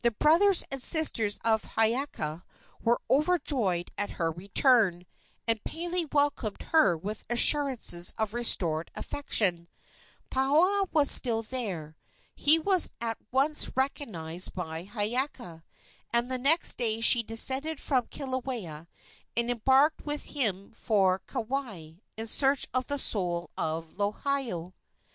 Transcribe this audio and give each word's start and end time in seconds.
The 0.03 0.09
brothers 0.09 0.63
and 0.71 0.81
sisters 0.81 1.37
of 1.45 1.61
Hiiaka 1.75 2.41
were 2.81 2.99
overjoyed 3.07 3.91
at 3.99 4.09
her 4.17 4.31
return, 4.31 5.05
and 5.47 5.63
Pele 5.63 6.05
welcomed 6.11 6.63
her 6.71 6.97
with 6.97 7.23
assurances 7.29 8.11
of 8.17 8.33
restored 8.33 8.89
affection. 8.95 9.67
Paoa 10.31 10.87
was 10.91 11.11
still 11.11 11.43
there. 11.43 11.95
He 12.33 12.57
was 12.57 12.91
at 12.99 13.19
once 13.31 13.77
recognized 13.77 14.55
by 14.55 14.85
Hiiaka, 14.85 15.61
and 16.11 16.31
the 16.31 16.39
next 16.39 16.79
day 16.79 16.99
she 16.99 17.21
descended 17.21 17.79
from 17.79 18.07
Kilauea 18.07 18.87
and 19.37 19.51
embarked 19.51 20.03
with 20.03 20.23
him 20.33 20.71
for 20.71 21.19
Kauai 21.27 21.91
in 22.17 22.25
search 22.25 22.65
of 22.73 22.87
the 22.87 22.97
soul 22.97 23.51
of 23.55 23.91
Lohiau. 23.97 24.73